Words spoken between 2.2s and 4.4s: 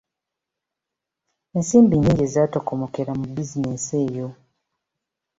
ezaatokomokera mu bizinensi eyo.